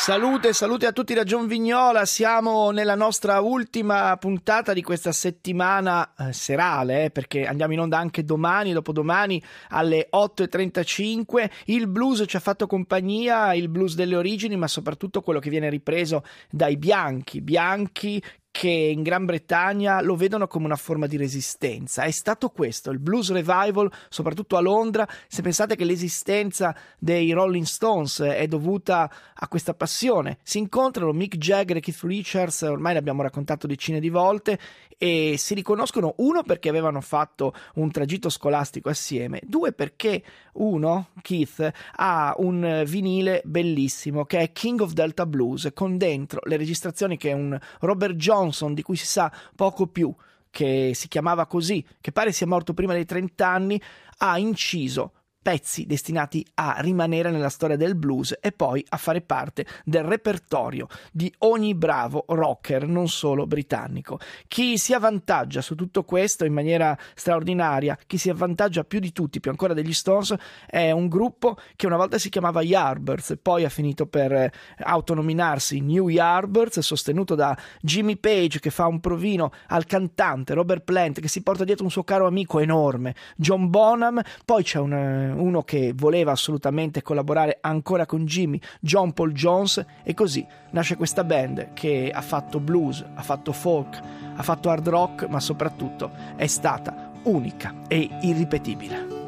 Salute, 0.00 0.54
salute 0.54 0.86
a 0.86 0.92
tutti 0.92 1.12
da 1.12 1.24
John 1.24 1.46
Vignola, 1.46 2.06
siamo 2.06 2.70
nella 2.70 2.94
nostra 2.94 3.40
ultima 3.40 4.16
puntata 4.16 4.72
di 4.72 4.80
questa 4.80 5.12
settimana 5.12 6.14
eh, 6.16 6.32
serale, 6.32 7.04
eh, 7.04 7.10
perché 7.10 7.46
andiamo 7.46 7.74
in 7.74 7.80
onda 7.80 7.98
anche 7.98 8.24
domani 8.24 8.72
dopodomani 8.72 9.40
alle 9.68 10.08
8.35. 10.10 11.50
Il 11.66 11.86
blues 11.86 12.24
ci 12.26 12.34
ha 12.34 12.40
fatto 12.40 12.66
compagnia, 12.66 13.52
il 13.52 13.68
blues 13.68 13.94
delle 13.94 14.16
origini, 14.16 14.56
ma 14.56 14.68
soprattutto 14.68 15.20
quello 15.20 15.38
che 15.38 15.50
viene 15.50 15.68
ripreso 15.68 16.24
dai 16.48 16.78
bianchi, 16.78 17.42
bianchi 17.42 18.22
che 18.50 18.68
in 18.68 19.02
Gran 19.02 19.24
Bretagna 19.24 20.00
lo 20.00 20.16
vedono 20.16 20.46
come 20.46 20.66
una 20.66 20.76
forma 20.76 21.06
di 21.06 21.16
resistenza. 21.16 22.02
È 22.02 22.10
stato 22.10 22.48
questo, 22.48 22.90
il 22.90 22.98
blues 22.98 23.30
revival, 23.30 23.90
soprattutto 24.08 24.56
a 24.56 24.60
Londra. 24.60 25.08
Se 25.28 25.42
pensate 25.42 25.76
che 25.76 25.84
l'esistenza 25.84 26.74
dei 26.98 27.30
Rolling 27.32 27.64
Stones 27.64 28.20
è 28.20 28.46
dovuta 28.46 29.10
a 29.34 29.48
questa 29.48 29.74
passione, 29.74 30.38
si 30.42 30.58
incontrano 30.58 31.12
Mick 31.12 31.36
Jagger 31.36 31.76
e 31.76 31.80
Keith 31.80 32.02
Richards, 32.02 32.62
ormai 32.62 32.94
l'abbiamo 32.94 33.22
raccontato 33.22 33.66
decine 33.66 34.00
di 34.00 34.08
volte, 34.08 34.58
e 35.02 35.36
si 35.38 35.54
riconoscono 35.54 36.12
uno 36.18 36.42
perché 36.42 36.68
avevano 36.68 37.00
fatto 37.00 37.54
un 37.76 37.90
tragitto 37.90 38.28
scolastico 38.28 38.90
assieme, 38.90 39.40
due 39.46 39.72
perché 39.72 40.22
uno, 40.54 41.08
Keith, 41.22 41.72
ha 41.96 42.34
un 42.36 42.82
vinile 42.86 43.40
bellissimo 43.46 44.26
che 44.26 44.40
è 44.40 44.52
King 44.52 44.80
of 44.80 44.92
Delta 44.92 45.24
Blues 45.24 45.70
con 45.72 45.96
dentro 45.96 46.40
le 46.44 46.58
registrazioni 46.58 47.16
che 47.16 47.32
un 47.32 47.58
Robert 47.78 48.14
Johnson 48.16 48.39
di 48.74 48.82
cui 48.82 48.96
si 48.96 49.06
sa 49.06 49.32
poco 49.54 49.86
più 49.86 50.14
che 50.50 50.92
si 50.94 51.08
chiamava 51.08 51.46
così, 51.46 51.84
che 52.00 52.12
pare 52.12 52.32
sia 52.32 52.46
morto 52.46 52.74
prima 52.74 52.92
dei 52.92 53.04
30 53.04 53.46
anni, 53.46 53.80
ha 54.18 54.38
inciso 54.38 55.12
pezzi 55.42 55.86
destinati 55.86 56.46
a 56.54 56.76
rimanere 56.80 57.30
nella 57.30 57.48
storia 57.48 57.76
del 57.76 57.94
blues 57.94 58.36
e 58.40 58.52
poi 58.52 58.84
a 58.90 58.96
fare 58.96 59.20
parte 59.22 59.66
del 59.84 60.04
repertorio 60.04 60.86
di 61.12 61.32
ogni 61.38 61.74
bravo 61.74 62.24
rocker, 62.28 62.86
non 62.86 63.08
solo 63.08 63.46
britannico. 63.46 64.18
Chi 64.46 64.78
si 64.78 64.92
avvantaggia 64.92 65.60
su 65.62 65.74
tutto 65.74 66.04
questo 66.04 66.44
in 66.44 66.52
maniera 66.52 66.96
straordinaria, 67.14 67.98
chi 68.06 68.18
si 68.18 68.30
avvantaggia 68.30 68.84
più 68.84 69.00
di 69.00 69.12
tutti, 69.12 69.40
più 69.40 69.50
ancora 69.50 69.74
degli 69.74 69.92
Stones, 69.92 70.34
è 70.66 70.90
un 70.90 71.08
gruppo 71.08 71.56
che 71.76 71.86
una 71.86 71.96
volta 71.96 72.18
si 72.18 72.28
chiamava 72.28 72.62
Yardbirds 72.62 73.38
poi 73.42 73.64
ha 73.64 73.68
finito 73.68 74.06
per 74.06 74.52
autonominarsi 74.78 75.80
New 75.80 76.08
Yardbirds, 76.08 76.80
sostenuto 76.80 77.34
da 77.34 77.56
Jimmy 77.80 78.16
Page 78.16 78.60
che 78.60 78.70
fa 78.70 78.86
un 78.86 79.00
provino 79.00 79.52
al 79.68 79.86
cantante 79.86 80.54
Robert 80.54 80.82
Plant 80.84 81.20
che 81.20 81.28
si 81.28 81.42
porta 81.42 81.64
dietro 81.64 81.84
un 81.84 81.90
suo 81.90 82.04
caro 82.04 82.26
amico 82.26 82.58
enorme, 82.58 83.14
John 83.36 83.70
Bonham, 83.70 84.20
poi 84.44 84.62
c'è 84.62 84.78
un 84.78 84.92
eh, 84.92 85.29
uno 85.30 85.62
che 85.62 85.92
voleva 85.94 86.32
assolutamente 86.32 87.02
collaborare 87.02 87.58
ancora 87.60 88.06
con 88.06 88.24
Jimmy, 88.24 88.60
John 88.80 89.12
Paul 89.12 89.32
Jones, 89.32 89.84
e 90.02 90.14
così 90.14 90.46
nasce 90.70 90.96
questa 90.96 91.24
band 91.24 91.72
che 91.72 92.10
ha 92.12 92.20
fatto 92.20 92.60
blues, 92.60 93.04
ha 93.14 93.22
fatto 93.22 93.52
folk, 93.52 94.00
ha 94.36 94.42
fatto 94.42 94.70
hard 94.70 94.88
rock, 94.88 95.26
ma 95.28 95.40
soprattutto 95.40 96.10
è 96.36 96.46
stata 96.46 97.12
unica 97.24 97.74
e 97.88 98.08
irripetibile. 98.22 99.18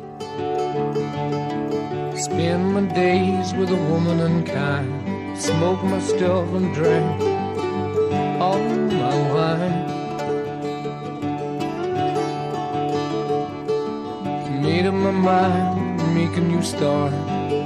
Spend 2.14 2.72
my 2.72 2.86
days 2.92 3.52
with 3.54 3.70
a 3.70 3.90
woman 3.90 4.20
unkind, 4.20 5.36
smoke 5.36 5.82
my 5.84 6.00
stuff 6.00 6.52
and 6.54 6.72
drink 6.74 7.20
all 8.38 8.58
my 8.58 9.32
wine. 9.32 10.00
Made 14.62 14.86
up 14.86 14.94
my 14.94 15.10
mind 15.10 15.81
make 16.14 16.36
a 16.36 16.40
new 16.40 16.62
start. 16.62 17.12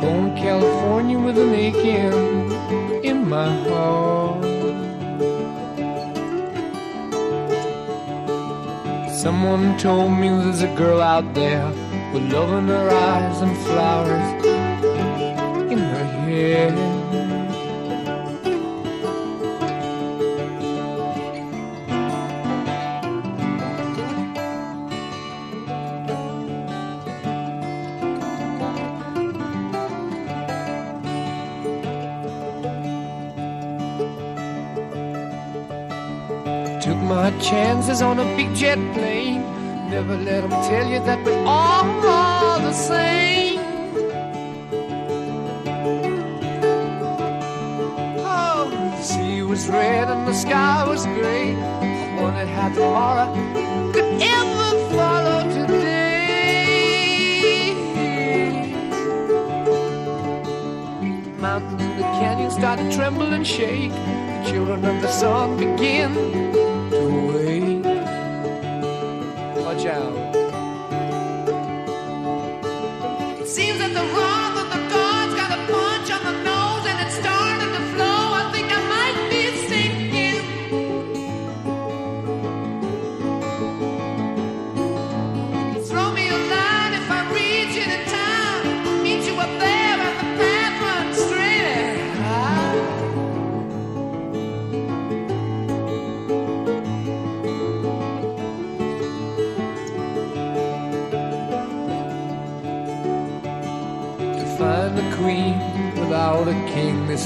Going 0.01 0.35
to 0.35 0.41
California 0.41 1.19
with 1.19 1.39
an 1.39 1.53
aching 1.55 2.53
in 3.05 3.29
my 3.29 3.49
heart. 3.69 4.45
Someone 9.11 9.77
told 9.79 10.13
me 10.13 10.29
there's 10.29 10.63
a 10.63 10.73
girl 10.77 11.01
out 11.01 11.35
there 11.35 11.67
with 12.13 12.31
love 12.33 12.53
in 12.53 12.69
her 12.69 12.91
eyes 12.91 13.41
and 13.41 13.57
flowers 13.67 14.45
in 15.73 15.79
her 15.79 16.05
hair. 16.05 16.96
Chances 37.41 38.03
on 38.03 38.19
a 38.19 38.25
big 38.37 38.55
jet 38.55 38.79
plane. 38.95 39.43
Never 39.91 40.17
let 40.17 40.43
them 40.43 40.51
tell 40.69 40.87
you 40.89 40.99
that 41.01 41.25
we're 41.25 41.45
all 41.47 42.59
the 42.61 42.73
same. 42.73 43.61
Oh, 48.19 48.69
the 48.71 49.03
sea 49.03 49.43
was 49.43 49.69
red 49.69 50.09
and 50.09 50.27
the 50.27 50.35
sky 50.35 50.85
was 50.89 51.07
gray. 51.07 51.55
I 51.55 52.21
wondered 52.21 52.49
how 52.49 52.69
tomorrow 52.75 53.33
could 53.93 54.23
ever 54.23 54.71
follow 54.97 55.43
today. 55.51 56.15
Mountains 61.39 61.83
and 61.83 61.99
the 61.99 62.03
canyons 62.19 62.55
start 62.55 62.79
to 62.81 62.91
tremble 62.93 63.33
and 63.33 63.47
shake. 63.47 63.93
The 63.93 64.51
children 64.51 64.85
of 64.85 65.01
the 65.01 65.09
sun 65.09 65.57
begin 65.57 66.76
Down. 69.87 70.26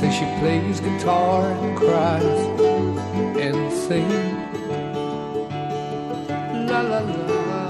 Say 0.01 0.11
she 0.11 0.25
plays 0.41 0.81
guitar 0.81 1.45
and 1.45 1.77
cries 1.77 2.41
and 3.45 3.71
sings. 3.71 4.09
La 6.71 6.81
la 6.81 7.01
la. 7.01 7.65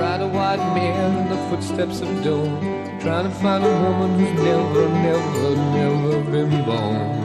Ride 0.00 0.22
a 0.22 0.28
white 0.36 0.64
mare 0.74 1.08
in 1.20 1.28
the 1.28 1.40
footsteps 1.48 2.00
of 2.00 2.08
dawn, 2.24 2.60
trying 2.98 3.24
to 3.28 3.34
find 3.42 3.62
a 3.62 3.74
woman 3.84 4.10
who's 4.18 4.34
never, 4.50 4.88
never, 5.06 5.50
never 5.80 6.14
been 6.32 6.52
born. 6.64 7.16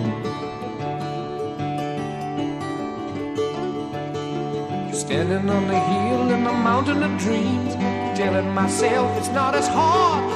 Standing 4.93 5.49
on 5.49 5.67
the 5.67 5.79
hill 5.79 6.29
in 6.35 6.43
the 6.43 6.57
mountain 6.69 7.03
of 7.03 7.11
dreams, 7.17 7.73
telling 8.19 8.53
myself 8.53 9.17
it's 9.17 9.29
not 9.29 9.55
as 9.55 9.67
hard, 9.69 10.30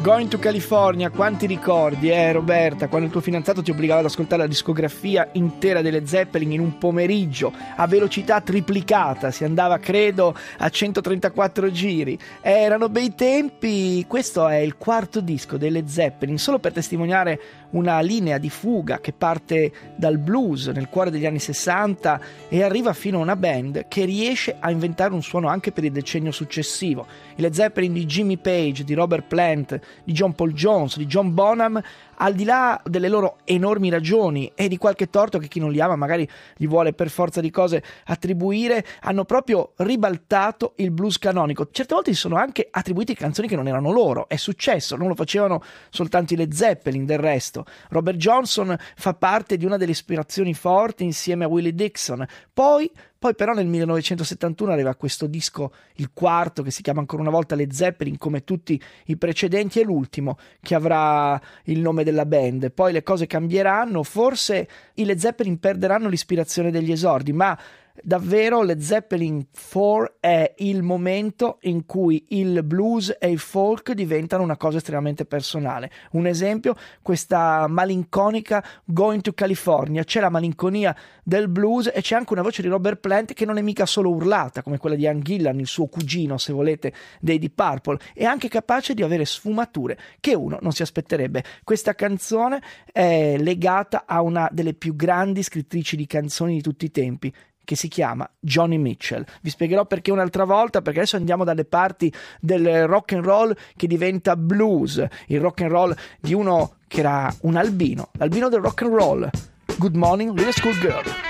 Going 0.00 0.28
to 0.28 0.38
California, 0.38 1.10
quanti 1.10 1.46
ricordi, 1.46 2.08
eh 2.08 2.30
Roberta, 2.30 2.86
quando 2.86 3.06
il 3.06 3.12
tuo 3.12 3.20
fidanzato 3.20 3.62
ti 3.62 3.72
obbligava 3.72 3.98
ad 3.98 4.06
ascoltare 4.06 4.42
la 4.42 4.48
discografia 4.48 5.28
intera 5.32 5.82
delle 5.82 6.06
Zeppelin 6.06 6.52
in 6.52 6.60
un 6.60 6.78
pomeriggio 6.78 7.52
a 7.74 7.84
velocità 7.88 8.40
triplicata, 8.40 9.32
si 9.32 9.42
andava 9.42 9.78
credo 9.78 10.36
a 10.58 10.68
134 10.68 11.72
giri. 11.72 12.16
Erano 12.40 12.88
bei 12.88 13.16
tempi, 13.16 14.04
questo 14.06 14.46
è 14.46 14.58
il 14.58 14.76
quarto 14.76 15.20
disco 15.20 15.56
delle 15.56 15.88
Zeppelin, 15.88 16.38
solo 16.38 16.60
per 16.60 16.72
testimoniare 16.72 17.40
una 17.70 18.00
linea 18.00 18.38
di 18.38 18.50
fuga 18.50 19.00
che 19.00 19.12
parte 19.12 19.72
dal 19.96 20.18
blues 20.18 20.66
nel 20.68 20.88
cuore 20.88 21.10
degli 21.10 21.26
anni 21.26 21.38
60 21.38 22.20
e 22.48 22.62
arriva 22.62 22.92
fino 22.92 23.18
a 23.18 23.22
una 23.22 23.36
band 23.36 23.86
che 23.88 24.04
riesce 24.04 24.56
a 24.58 24.70
inventare 24.70 25.12
un 25.12 25.22
suono 25.22 25.48
anche 25.48 25.72
per 25.72 25.84
il 25.84 25.92
decennio 25.92 26.32
successivo. 26.32 27.06
I 27.36 27.42
Led 27.42 27.52
Zeppelin 27.52 27.92
di 27.92 28.06
Jimmy 28.06 28.36
Page, 28.36 28.84
di 28.84 28.94
Robert 28.94 29.26
Plant, 29.26 29.78
di 30.04 30.12
John 30.12 30.34
Paul 30.34 30.52
Jones, 30.52 30.96
di 30.96 31.06
John 31.06 31.34
Bonham 31.34 31.80
al 32.18 32.34
di 32.34 32.44
là 32.44 32.80
delle 32.84 33.08
loro 33.08 33.38
enormi 33.44 33.90
ragioni 33.90 34.50
e 34.54 34.68
di 34.68 34.76
qualche 34.76 35.10
torto 35.10 35.38
che 35.38 35.48
chi 35.48 35.60
non 35.60 35.70
li 35.70 35.80
ama 35.80 35.96
magari 35.96 36.28
gli 36.56 36.66
vuole 36.66 36.92
per 36.92 37.10
forza 37.10 37.40
di 37.40 37.50
cose 37.50 37.82
attribuire, 38.04 38.84
hanno 39.00 39.24
proprio 39.24 39.72
ribaltato 39.76 40.74
il 40.76 40.90
blues 40.90 41.18
canonico. 41.18 41.68
Certe 41.70 41.94
volte 41.94 42.12
si 42.12 42.18
sono 42.18 42.36
anche 42.36 42.68
attribuiti 42.70 43.14
canzoni 43.14 43.48
che 43.48 43.56
non 43.56 43.68
erano 43.68 43.90
loro, 43.90 44.28
è 44.28 44.36
successo, 44.36 44.96
non 44.96 45.08
lo 45.08 45.14
facevano 45.14 45.62
soltanto 45.90 46.34
i 46.34 46.36
Led 46.36 46.52
Zeppelin 46.52 47.04
del 47.04 47.18
resto. 47.18 47.64
Robert 47.90 48.18
Johnson 48.18 48.76
fa 48.96 49.14
parte 49.14 49.56
di 49.56 49.64
una 49.64 49.76
delle 49.76 49.92
ispirazioni 49.92 50.54
forti 50.54 51.04
insieme 51.04 51.44
a 51.44 51.48
Willie 51.48 51.74
Dixon. 51.74 52.26
Poi 52.52 52.90
poi 53.18 53.34
però 53.34 53.52
nel 53.52 53.66
1971 53.66 54.70
arriva 54.70 54.94
questo 54.94 55.26
disco, 55.26 55.72
il 55.94 56.10
quarto, 56.12 56.62
che 56.62 56.70
si 56.70 56.82
chiama 56.82 57.00
ancora 57.00 57.22
una 57.22 57.32
volta 57.32 57.56
Led 57.56 57.72
Zeppelin, 57.72 58.16
come 58.16 58.44
tutti 58.44 58.80
i 59.06 59.16
precedenti, 59.16 59.80
e 59.80 59.84
l'ultimo 59.84 60.38
che 60.60 60.76
avrà 60.76 61.40
il 61.64 61.80
nome 61.80 62.04
della 62.04 62.26
band. 62.26 62.70
Poi 62.70 62.92
le 62.92 63.02
cose 63.02 63.26
cambieranno, 63.26 64.04
forse 64.04 64.68
i 64.94 65.04
Led 65.04 65.18
Zeppelin 65.18 65.58
perderanno 65.58 66.08
l'ispirazione 66.08 66.70
degli 66.70 66.92
esordi, 66.92 67.32
ma 67.32 67.58
Davvero 68.02 68.62
Led 68.62 68.80
Zeppelin 68.80 69.46
4 69.50 70.16
è 70.20 70.54
il 70.58 70.82
momento 70.82 71.58
in 71.62 71.86
cui 71.86 72.24
il 72.28 72.62
blues 72.62 73.16
e 73.18 73.30
il 73.30 73.38
folk 73.38 73.92
diventano 73.92 74.42
una 74.42 74.56
cosa 74.56 74.78
estremamente 74.78 75.24
personale. 75.24 75.90
Un 76.12 76.26
esempio, 76.26 76.74
questa 77.02 77.66
malinconica 77.66 78.64
Going 78.84 79.20
to 79.20 79.32
California. 79.32 80.04
C'è 80.04 80.20
la 80.20 80.28
malinconia 80.28 80.96
del 81.22 81.48
blues 81.48 81.90
e 81.92 82.00
c'è 82.00 82.16
anche 82.16 82.32
una 82.32 82.42
voce 82.42 82.62
di 82.62 82.68
Robert 82.68 82.98
Plant 83.00 83.34
che 83.34 83.44
non 83.44 83.58
è 83.58 83.62
mica 83.62 83.86
solo 83.86 84.10
urlata, 84.10 84.62
come 84.62 84.78
quella 84.78 84.96
di 84.96 85.02
Ian 85.02 85.20
Gillan, 85.20 85.58
il 85.58 85.66
suo 85.66 85.86
cugino, 85.86 86.38
se 86.38 86.52
volete, 86.52 86.92
dei 87.20 87.38
Deep 87.38 87.54
Purple, 87.54 87.98
è 88.14 88.24
anche 88.24 88.48
capace 88.48 88.94
di 88.94 89.02
avere 89.02 89.24
sfumature 89.24 89.98
che 90.20 90.34
uno 90.34 90.58
non 90.60 90.72
si 90.72 90.82
aspetterebbe. 90.82 91.42
Questa 91.64 91.94
canzone 91.94 92.62
è 92.92 93.36
legata 93.38 94.04
a 94.06 94.22
una 94.22 94.48
delle 94.52 94.74
più 94.74 94.96
grandi 94.96 95.42
scrittrici 95.42 95.96
di 95.96 96.06
canzoni 96.06 96.54
di 96.54 96.62
tutti 96.62 96.84
i 96.86 96.90
tempi, 96.90 97.32
che 97.68 97.76
si 97.76 97.88
chiama 97.88 98.26
Johnny 98.40 98.78
Mitchell. 98.78 99.22
Vi 99.42 99.50
spiegherò 99.50 99.84
perché 99.84 100.10
un'altra 100.10 100.44
volta, 100.44 100.80
perché 100.80 101.00
adesso 101.00 101.16
andiamo 101.16 101.44
dalle 101.44 101.66
parti 101.66 102.10
del 102.40 102.86
rock 102.86 103.12
and 103.12 103.22
roll 103.22 103.54
che 103.76 103.86
diventa 103.86 104.36
blues, 104.36 105.06
il 105.26 105.38
rock 105.38 105.60
and 105.60 105.70
roll 105.70 105.94
di 106.18 106.32
uno 106.32 106.76
che 106.86 107.00
era 107.00 107.30
un 107.42 107.56
albino, 107.56 108.08
l'albino 108.12 108.48
del 108.48 108.62
rock 108.62 108.80
and 108.80 108.94
roll. 108.94 109.30
Good 109.76 109.96
morning, 109.96 110.34
little 110.34 110.52
school 110.52 110.78
girl. 110.78 111.27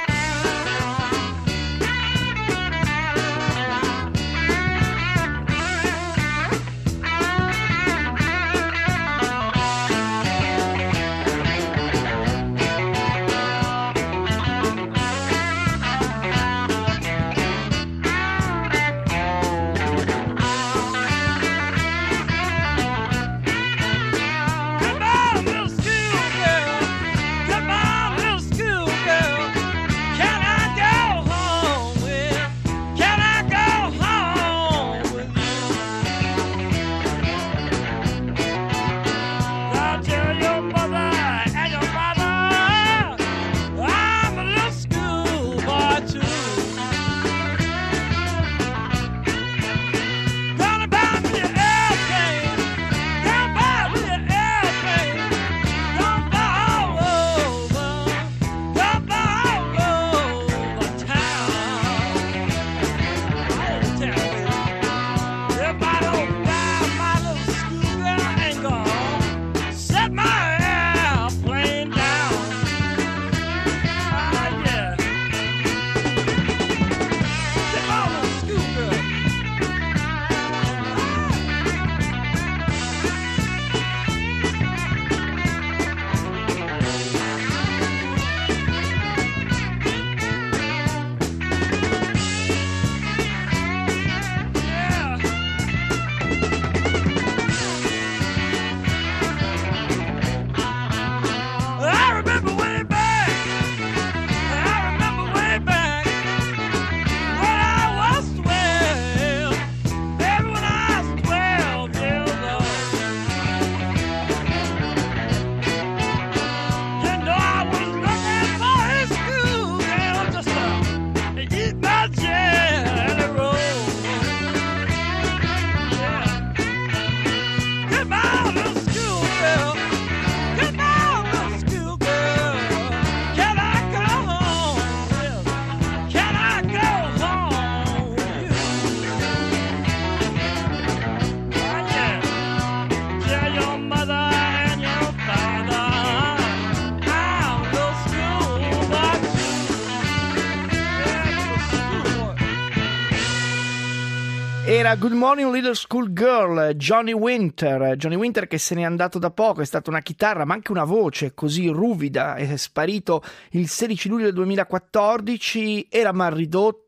Era 154.89 154.97
Good 154.97 155.13
Morning 155.13 155.53
Little 155.53 155.75
School 155.75 156.15
Girl, 156.15 156.73
Johnny 156.73 157.13
Winter. 157.13 157.95
Johnny 157.97 158.15
Winter 158.15 158.47
che 158.47 158.57
se 158.57 158.75
n'è 158.75 158.85
andato 158.85 159.19
da 159.19 159.31
poco, 159.31 159.61
è 159.61 159.67
stata 159.67 159.91
una 159.91 160.01
chitarra 160.01 160.47
ma 160.47 160.55
anche 160.55 160.73
una 160.73 160.85
voce 160.85 161.35
così 161.35 161.69
ruvida, 161.69 162.37
è 162.37 162.57
sparito 162.57 163.23
il 163.51 163.69
16 163.69 164.09
luglio 164.09 164.25
del 164.25 164.33
2014, 164.33 165.89
era 165.91 166.13
mal 166.13 166.33
ridotto, 166.33 166.88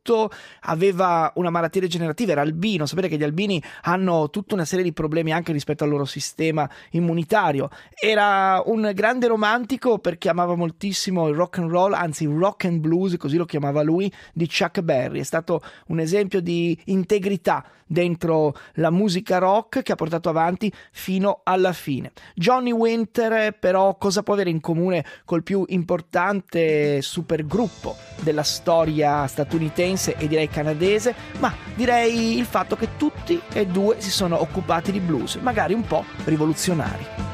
aveva 0.63 1.33
una 1.37 1.51
malattia 1.51 1.81
degenerativa, 1.81 2.33
era 2.33 2.41
albino. 2.41 2.87
Sapete 2.87 3.09
che 3.09 3.17
gli 3.17 3.23
albini 3.23 3.63
hanno 3.83 4.31
tutta 4.31 4.55
una 4.55 4.65
serie 4.65 4.85
di 4.85 4.93
problemi 4.93 5.33
anche 5.33 5.53
rispetto 5.53 5.85
al 5.85 5.91
loro 5.91 6.05
sistema 6.05 6.69
immunitario. 6.91 7.69
Era 7.95 8.63
un 8.65 8.91
grande 8.95 9.27
romantico 9.27 9.99
perché 9.99 10.29
amava 10.29 10.55
moltissimo 10.55 11.29
il 11.29 11.35
rock 11.35 11.59
and 11.59 11.71
roll, 11.71 11.93
anzi 11.93 12.25
il 12.25 12.37
rock 12.37 12.65
and 12.65 12.81
blues, 12.81 13.17
così 13.17 13.37
lo 13.37 13.45
chiamava 13.45 13.83
lui, 13.83 14.13
di 14.33 14.47
Chuck 14.47 14.81
Berry. 14.81 15.21
È 15.21 15.25
stato 15.25 15.61
un 15.87 16.01
esempio 16.01 16.41
di 16.41 16.79
integrità 16.87 17.65
dentro 17.91 18.55
la 18.75 18.91
musica 18.91 19.39
rock 19.39 19.83
che 19.83 19.93
ha 19.93 19.97
portato 19.97 20.29
avanti 20.29 20.73
fino 20.93 21.41
alla 21.43 21.73
fine. 21.73 22.13
Johnny 22.37 22.71
Winter 22.71 23.57
però 23.59 23.97
cosa 23.97 24.23
può 24.23 24.35
avere 24.35 24.51
in 24.51 24.61
comune 24.61 25.05
col 25.25 25.43
più 25.43 25.65
importante 25.67 27.03
supergruppo 27.03 27.97
della 28.21 28.45
storia 28.45 29.27
statunitense 29.27 30.00
e 30.09 30.27
direi 30.27 30.49
canadese? 30.49 31.15
Ma 31.39 31.55
direi 31.75 32.39
il 32.39 32.47
fatto 32.47 32.77
che 32.77 32.97
tutti 32.97 33.41
e 33.53 33.67
due 33.67 34.01
si 34.01 34.11
sono 34.11 34.41
occupati 34.41 34.93
di 34.93 35.01
blues, 35.01 35.37
magari 35.37 35.75
un 35.75 35.87
po' 35.87 36.05
rivoluzionari. 36.25 37.31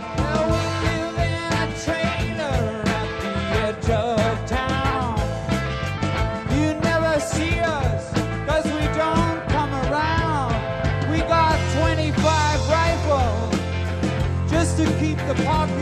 the 15.27 15.35
population 15.43 15.76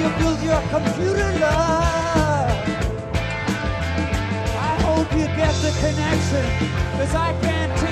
you 0.00 0.08
build 0.18 0.40
your 0.42 0.60
computer 0.70 1.30
love. 1.40 2.50
I 4.68 4.74
hope 4.86 5.12
you 5.12 5.26
get 5.26 5.54
the 5.64 5.72
connection, 5.82 6.46
cause 6.96 7.14
I 7.14 7.38
can't 7.42 7.89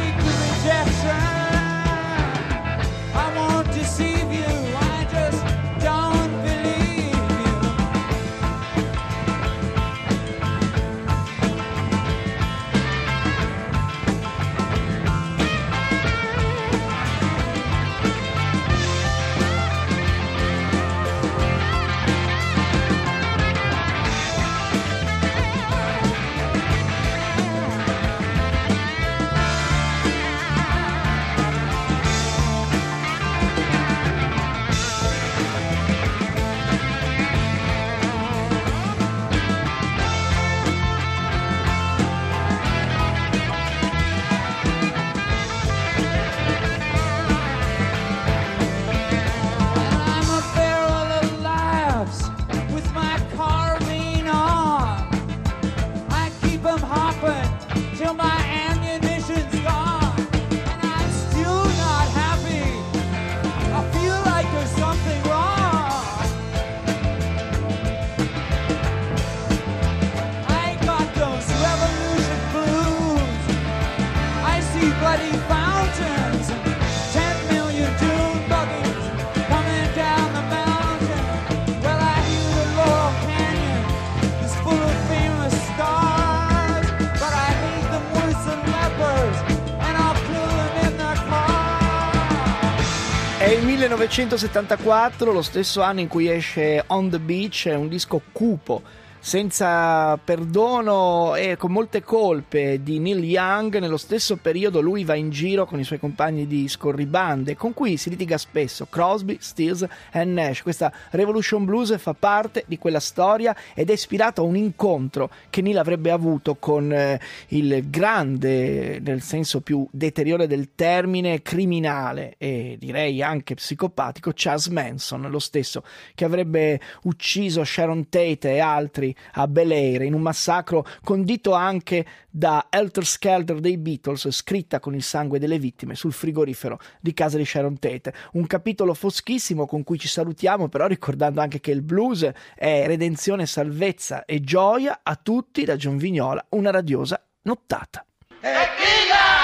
1974, 93.89 95.33
lo 95.33 95.41
stesso 95.41 95.81
anno 95.81 96.01
in 96.01 96.09
cui 96.09 96.31
esce 96.31 96.85
On 96.89 97.09
the 97.09 97.19
Beach, 97.19 97.69
è 97.69 97.75
un 97.75 97.89
disco 97.89 98.21
cupo, 98.33 98.83
senza 99.29 100.17
perdono 100.17 101.35
e 101.35 101.59
con 101.59 101.71
molte 101.71 102.03
colpe 102.03 102.83
di 102.83 102.99
Neil 102.99 103.23
Young. 103.23 103.77
Nello 103.77 103.99
stesso 103.99 104.37
periodo 104.37 104.81
lui 104.81 105.05
va 105.05 105.17
in 105.17 105.29
giro 105.29 105.67
con 105.67 105.79
i 105.79 105.85
suoi 105.85 105.99
compagni 105.99 106.47
di 106.47 106.67
scorribande, 106.67 107.55
con 107.55 107.75
cui 107.75 107.99
si 107.99 108.09
litiga 108.09 108.39
spesso, 108.39 108.87
Crosby, 108.87 109.37
Stills 109.39 109.87
e 110.11 110.25
Nash. 110.25 110.63
Questa 110.63 110.91
Revolution 111.11 111.67
Blues 111.67 111.99
fa 111.99 112.15
parte 112.15 112.65
di 112.67 112.79
quella 112.79 113.01
storia 113.01 113.55
ed 113.75 113.91
è 113.91 113.93
ispirato 113.93 114.41
a 114.41 114.45
un 114.45 114.57
incontro 114.57 115.31
che 115.51 115.61
Neil 115.61 115.77
avrebbe 115.77 116.11
avuto 116.11 116.55
con 116.55 116.91
eh, 116.91 117.21
il 117.49 117.91
grande, 117.91 118.99
nel 118.99 119.21
senso 119.21 119.61
più 119.61 119.87
deteriore 119.91 120.47
del 120.47 120.71
termine, 120.75 121.43
criminale 121.43 122.37
e 122.39 122.77
direi 122.81 123.23
anche 123.23 123.57
psicopatico 123.57 124.33
Charles 124.35 124.69
Manson, 124.69 125.29
lo 125.29 125.39
stesso 125.39 125.83
che 126.15 126.25
avrebbe 126.25 126.81
ucciso 127.03 127.63
Sharon 127.63 128.09
Tate 128.09 128.55
e 128.55 128.61
altri 128.61 129.17
a 129.33 129.47
Bel 129.47 129.71
Air 129.71 130.03
in 130.03 130.15
un 130.15 130.21
massacro 130.21 130.87
condito 131.03 131.53
anche 131.53 132.07
da 132.31 132.67
Helter 132.71 133.05
Skelter 133.05 133.61
dei 133.61 133.79
Beatles, 133.79 134.31
scritta 134.31 134.81
con 134.81 134.95
il 134.95 135.03
sangue 135.03 135.39
delle 135.39 135.59
vittime 135.59 135.95
sul 135.95 136.13
frigorifero 136.13 136.79
di 137.01 137.13
casa 137.15 137.37
di 137.37 137.45
Sharon 137.45 137.79
Tate. 137.79 138.13
Un 138.33 138.47
capitolo 138.47 138.95
foschissimo 138.95 139.67
con 139.67 139.85
cui 139.85 139.99
ci 139.99 140.09
salutiamo, 140.09 140.69
però 140.69 140.87
ricordando 140.87 141.41
anche 141.41 141.61
che 141.61 141.71
il 141.71 141.83
blues 141.83 142.31
è 142.55 142.87
redenzione, 142.87 143.47
salvezza 143.47 144.25
e 144.25 144.41
gioia 144.41 145.01
a 145.03 145.17
tutti 145.17 145.65
da 145.65 145.77
John 145.77 145.97
Vignola, 145.97 146.45
una 146.51 146.71
radiosa 146.71 147.23
nottata. 147.43 148.05
Tequila! 148.41 149.37